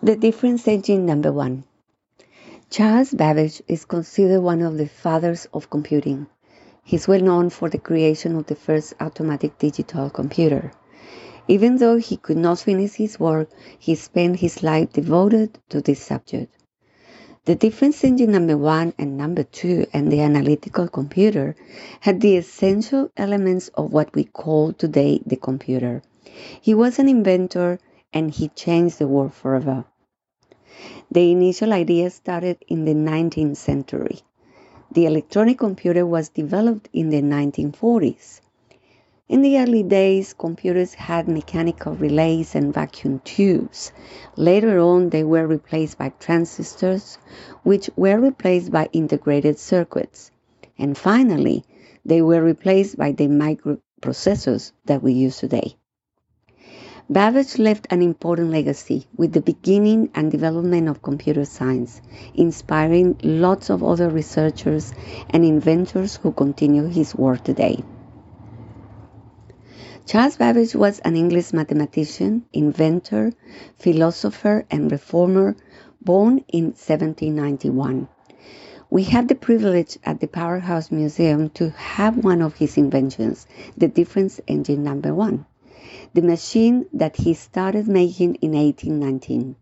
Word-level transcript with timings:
The 0.00 0.14
difference 0.14 0.68
engine 0.68 1.06
number 1.06 1.32
one. 1.32 1.64
Charles 2.70 3.12
Babbage 3.12 3.60
is 3.66 3.84
considered 3.84 4.42
one 4.42 4.62
of 4.62 4.78
the 4.78 4.86
fathers 4.86 5.48
of 5.52 5.70
computing. 5.70 6.28
He's 6.84 7.08
well 7.08 7.20
known 7.20 7.50
for 7.50 7.68
the 7.68 7.78
creation 7.78 8.36
of 8.36 8.46
the 8.46 8.54
first 8.54 8.94
automatic 9.00 9.58
digital 9.58 10.08
computer. 10.08 10.70
Even 11.48 11.78
though 11.78 11.96
he 11.96 12.16
could 12.16 12.36
not 12.36 12.60
finish 12.60 12.92
his 12.94 13.18
work, 13.18 13.50
he 13.76 13.96
spent 13.96 14.36
his 14.36 14.62
life 14.62 14.92
devoted 14.92 15.58
to 15.70 15.80
this 15.80 16.00
subject. 16.00 16.54
The 17.46 17.56
difference 17.56 18.04
engine 18.04 18.30
number 18.30 18.56
one 18.56 18.94
and 18.98 19.16
number 19.16 19.42
two 19.42 19.86
and 19.92 20.12
the 20.12 20.20
analytical 20.20 20.86
computer 20.86 21.56
had 21.98 22.20
the 22.20 22.36
essential 22.36 23.10
elements 23.16 23.66
of 23.74 23.92
what 23.92 24.14
we 24.14 24.22
call 24.22 24.74
today 24.74 25.20
the 25.26 25.34
computer. 25.34 26.02
He 26.60 26.72
was 26.72 27.00
an 27.00 27.08
inventor 27.08 27.80
and 28.12 28.30
he 28.30 28.48
changed 28.48 28.98
the 28.98 29.08
world 29.08 29.34
forever. 29.34 29.84
The 31.10 31.32
initial 31.32 31.72
idea 31.72 32.10
started 32.10 32.58
in 32.68 32.84
the 32.84 32.94
19th 32.94 33.56
century. 33.56 34.20
The 34.92 35.06
electronic 35.06 35.58
computer 35.58 36.06
was 36.06 36.28
developed 36.28 36.88
in 36.92 37.10
the 37.10 37.20
1940s. 37.22 38.40
In 39.28 39.42
the 39.42 39.58
early 39.58 39.82
days, 39.82 40.32
computers 40.32 40.94
had 40.94 41.28
mechanical 41.28 41.94
relays 41.94 42.54
and 42.54 42.72
vacuum 42.72 43.20
tubes. 43.24 43.92
Later 44.36 44.78
on, 44.78 45.10
they 45.10 45.22
were 45.22 45.46
replaced 45.46 45.98
by 45.98 46.08
transistors, 46.18 47.18
which 47.62 47.90
were 47.94 48.18
replaced 48.18 48.72
by 48.72 48.88
integrated 48.92 49.58
circuits. 49.58 50.30
And 50.78 50.96
finally, 50.96 51.64
they 52.06 52.22
were 52.22 52.42
replaced 52.42 52.96
by 52.96 53.12
the 53.12 53.28
microprocessors 53.28 54.72
that 54.86 55.02
we 55.02 55.12
use 55.12 55.36
today. 55.36 55.76
Babbage 57.10 57.58
left 57.58 57.86
an 57.88 58.02
important 58.02 58.50
legacy 58.50 59.06
with 59.16 59.32
the 59.32 59.40
beginning 59.40 60.10
and 60.14 60.30
development 60.30 60.90
of 60.90 61.00
computer 61.00 61.46
science, 61.46 62.02
inspiring 62.34 63.16
lots 63.22 63.70
of 63.70 63.82
other 63.82 64.10
researchers 64.10 64.92
and 65.30 65.42
inventors 65.42 66.16
who 66.16 66.32
continue 66.32 66.84
his 66.84 67.14
work 67.14 67.42
today. 67.44 67.82
Charles 70.04 70.36
Babbage 70.36 70.74
was 70.74 70.98
an 70.98 71.16
English 71.16 71.54
mathematician, 71.54 72.44
inventor, 72.52 73.32
philosopher, 73.78 74.66
and 74.70 74.92
reformer 74.92 75.56
born 76.02 76.44
in 76.48 76.64
1791. 76.64 78.06
We 78.90 79.04
have 79.04 79.28
the 79.28 79.34
privilege 79.34 79.96
at 80.04 80.20
the 80.20 80.28
Powerhouse 80.28 80.90
Museum 80.90 81.48
to 81.50 81.70
have 81.70 82.22
one 82.22 82.42
of 82.42 82.56
his 82.56 82.76
inventions, 82.76 83.46
the 83.78 83.88
difference 83.88 84.42
engine 84.46 84.84
number 84.84 85.14
one 85.14 85.46
the 86.14 86.22
machine 86.22 86.86
that 86.92 87.16
he 87.16 87.34
started 87.34 87.88
making 87.88 88.34
in 88.36 88.52
1819. 88.52 89.56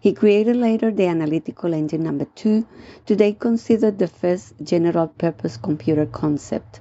He 0.00 0.12
created 0.12 0.56
later 0.56 0.90
the 0.90 1.06
analytical 1.06 1.72
engine 1.72 2.02
number 2.02 2.26
two, 2.34 2.66
today 3.06 3.32
considered 3.32 3.98
the 3.98 4.08
first 4.08 4.54
general 4.62 5.08
purpose 5.08 5.56
computer 5.56 6.06
concept. 6.06 6.80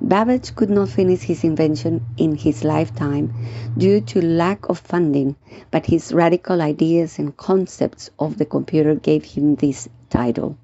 Babbage 0.00 0.54
could 0.54 0.70
not 0.70 0.88
finish 0.88 1.22
his 1.22 1.44
invention 1.44 2.04
in 2.16 2.34
his 2.34 2.64
lifetime 2.64 3.32
due 3.78 4.00
to 4.00 4.20
lack 4.20 4.68
of 4.68 4.78
funding, 4.78 5.36
but 5.70 5.86
his 5.86 6.12
radical 6.12 6.60
ideas 6.60 7.18
and 7.18 7.36
concepts 7.36 8.10
of 8.18 8.36
the 8.38 8.44
computer 8.44 8.94
gave 8.94 9.24
him 9.24 9.54
this 9.54 9.88
title. 10.10 10.56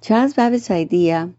Charles 0.00 0.34
Babbage's 0.34 0.70
idea 0.70 1.30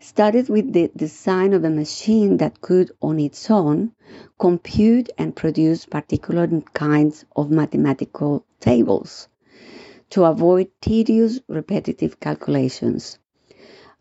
started 0.00 0.48
with 0.48 0.72
the 0.72 0.90
design 0.96 1.52
of 1.52 1.62
a 1.62 1.70
machine 1.70 2.38
that 2.38 2.60
could, 2.62 2.90
on 3.02 3.20
its 3.20 3.50
own, 3.50 3.92
compute 4.38 5.10
and 5.18 5.36
produce 5.36 5.84
particular 5.84 6.48
kinds 6.72 7.24
of 7.36 7.50
mathematical 7.50 8.44
tables 8.60 9.28
to 10.08 10.24
avoid 10.24 10.68
tedious 10.80 11.38
repetitive 11.48 12.18
calculations. 12.18 13.18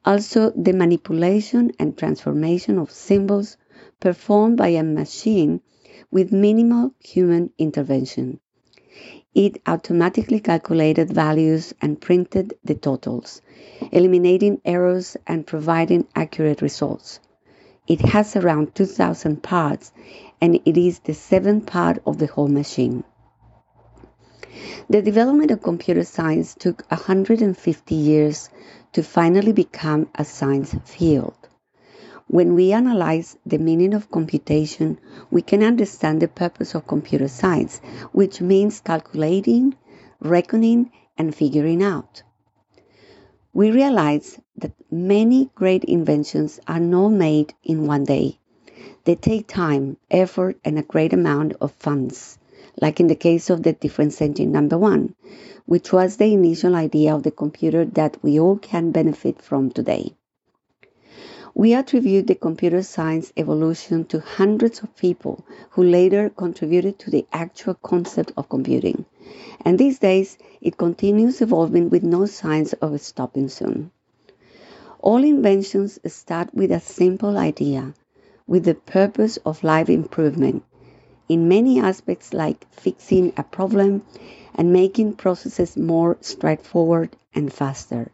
Also, 0.05 0.51
the 0.51 0.73
manipulation 0.73 1.71
and 1.77 1.97
transformation 1.97 2.79
of 2.79 2.89
symbols 2.89 3.57
performed 3.99 4.57
by 4.57 4.69
a 4.69 4.83
machine 4.83 5.61
with 6.09 6.31
minimal 6.31 6.93
human 6.99 7.51
intervention. 7.57 8.39
It 9.35 9.61
automatically 9.65 10.39
calculated 10.39 11.13
values 11.13 11.73
and 11.81 12.01
printed 12.01 12.55
the 12.63 12.75
totals, 12.75 13.41
eliminating 13.91 14.61
errors 14.65 15.15
and 15.25 15.47
providing 15.47 16.07
accurate 16.15 16.61
results. 16.61 17.19
It 17.87 18.01
has 18.01 18.35
around 18.35 18.75
2,000 18.75 19.41
parts 19.41 19.91
and 20.41 20.59
it 20.65 20.77
is 20.77 20.99
the 20.99 21.13
seventh 21.13 21.65
part 21.65 22.01
of 22.05 22.17
the 22.17 22.27
whole 22.27 22.47
machine. 22.47 23.03
The 24.89 25.01
development 25.01 25.51
of 25.51 25.61
computer 25.61 26.03
science 26.03 26.53
took 26.53 26.83
150 26.89 27.95
years 27.95 28.49
to 28.93 29.03
finally 29.03 29.53
become 29.53 30.09
a 30.15 30.25
science 30.25 30.75
field. 30.85 31.38
When 32.31 32.53
we 32.53 32.73
analyze 32.73 33.37
the 33.43 33.57
meaning 33.57 33.95
of 33.95 34.11
computation, 34.11 34.99
we 35.31 35.41
can 35.41 35.63
understand 35.63 36.21
the 36.21 36.27
purpose 36.27 36.75
of 36.75 36.85
computer 36.85 37.27
science, 37.27 37.81
which 38.11 38.39
means 38.39 38.81
calculating, 38.81 39.73
reckoning, 40.19 40.91
and 41.17 41.33
figuring 41.33 41.81
out. 41.81 42.21
We 43.51 43.71
realize 43.71 44.39
that 44.57 44.73
many 44.91 45.49
great 45.55 45.83
inventions 45.85 46.59
are 46.67 46.79
not 46.79 47.09
made 47.09 47.55
in 47.63 47.87
one 47.87 48.03
day. 48.03 48.37
They 49.05 49.15
take 49.15 49.47
time, 49.47 49.97
effort, 50.11 50.59
and 50.63 50.77
a 50.77 50.83
great 50.83 51.13
amount 51.13 51.53
of 51.59 51.71
funds, 51.71 52.37
like 52.79 52.99
in 52.99 53.07
the 53.07 53.15
case 53.15 53.49
of 53.49 53.63
the 53.63 53.73
difference 53.73 54.21
engine 54.21 54.51
number 54.51 54.77
one, 54.77 55.15
which 55.65 55.91
was 55.91 56.17
the 56.17 56.31
initial 56.31 56.75
idea 56.75 57.15
of 57.15 57.23
the 57.23 57.31
computer 57.31 57.85
that 57.85 58.17
we 58.21 58.39
all 58.39 58.57
can 58.57 58.91
benefit 58.91 59.41
from 59.41 59.71
today. 59.71 60.13
We 61.55 61.73
attribute 61.73 62.27
the 62.27 62.35
computer 62.35 62.83
science 62.83 63.33
evolution 63.35 64.05
to 64.05 64.19
hundreds 64.19 64.81
of 64.81 64.95
people 64.95 65.43
who 65.71 65.83
later 65.83 66.29
contributed 66.29 66.99
to 66.99 67.09
the 67.09 67.25
actual 67.33 67.73
concept 67.73 68.31
of 68.37 68.49
computing. 68.49 69.05
And 69.65 69.77
these 69.77 69.99
days, 69.99 70.37
it 70.61 70.77
continues 70.77 71.41
evolving 71.41 71.89
with 71.89 72.03
no 72.03 72.25
signs 72.25 72.73
of 72.73 73.01
stopping 73.01 73.49
soon. 73.49 73.91
All 74.99 75.23
inventions 75.23 75.99
start 76.05 76.53
with 76.53 76.71
a 76.71 76.79
simple 76.79 77.37
idea, 77.37 77.93
with 78.47 78.65
the 78.65 78.75
purpose 78.75 79.37
of 79.45 79.63
life 79.63 79.89
improvement 79.89 80.63
in 81.27 81.47
many 81.47 81.79
aspects, 81.79 82.33
like 82.33 82.65
fixing 82.73 83.33
a 83.37 83.43
problem 83.43 84.03
and 84.55 84.73
making 84.73 85.13
processes 85.13 85.77
more 85.77 86.17
straightforward 86.21 87.15
and 87.33 87.53
faster. 87.53 88.11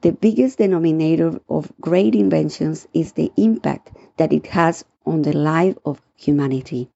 The 0.00 0.12
biggest 0.12 0.58
denominator 0.58 1.40
of 1.48 1.72
great 1.80 2.14
inventions 2.14 2.86
is 2.94 3.14
the 3.14 3.32
impact 3.36 3.90
that 4.16 4.32
it 4.32 4.46
has 4.46 4.84
on 5.04 5.22
the 5.22 5.36
life 5.36 5.76
of 5.84 6.00
humanity. 6.14 6.88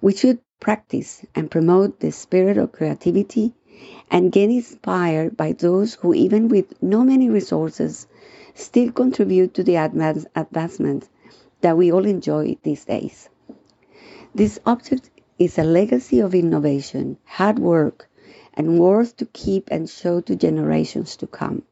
We 0.00 0.14
should 0.14 0.38
practice 0.60 1.26
and 1.34 1.50
promote 1.50 1.98
the 1.98 2.12
spirit 2.12 2.58
of 2.58 2.70
creativity 2.70 3.54
and 4.08 4.30
get 4.30 4.50
inspired 4.50 5.36
by 5.36 5.50
those 5.50 5.94
who, 5.94 6.14
even 6.14 6.46
with 6.46 6.80
no 6.80 7.02
many 7.02 7.28
resources, 7.28 8.06
still 8.54 8.92
contribute 8.92 9.54
to 9.54 9.64
the 9.64 9.74
advance, 9.74 10.24
advancement 10.36 11.08
that 11.60 11.76
we 11.76 11.90
all 11.90 12.06
enjoy 12.06 12.56
these 12.62 12.84
days. 12.84 13.28
This 14.32 14.60
object 14.64 15.10
is 15.40 15.58
a 15.58 15.64
legacy 15.64 16.20
of 16.20 16.36
innovation, 16.36 17.18
hard 17.24 17.58
work, 17.58 18.08
and 18.54 18.78
worth 18.78 19.16
to 19.16 19.26
keep 19.26 19.70
and 19.72 19.90
show 19.90 20.20
to 20.20 20.36
generations 20.36 21.16
to 21.16 21.26
come 21.26 21.64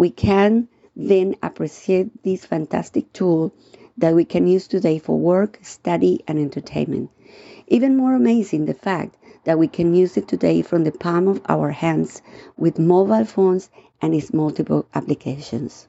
we 0.00 0.08
can 0.08 0.66
then 0.96 1.34
appreciate 1.42 2.22
this 2.22 2.46
fantastic 2.46 3.12
tool 3.12 3.52
that 3.98 4.14
we 4.14 4.24
can 4.24 4.46
use 4.46 4.66
today 4.66 4.98
for 4.98 5.18
work, 5.18 5.58
study, 5.60 6.24
and 6.26 6.38
entertainment. 6.38 7.10
Even 7.66 7.98
more 7.98 8.14
amazing 8.14 8.64
the 8.64 8.72
fact 8.72 9.14
that 9.44 9.58
we 9.58 9.68
can 9.68 9.94
use 9.94 10.16
it 10.16 10.26
today 10.26 10.62
from 10.62 10.84
the 10.84 10.90
palm 10.90 11.28
of 11.28 11.42
our 11.50 11.70
hands 11.70 12.22
with 12.56 12.78
mobile 12.78 13.26
phones 13.26 13.68
and 14.00 14.14
its 14.14 14.32
multiple 14.32 14.86
applications. 14.94 15.86